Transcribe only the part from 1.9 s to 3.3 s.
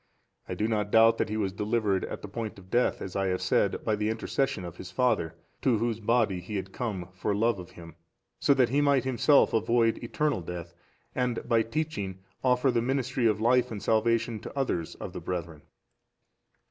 at the point of death, as I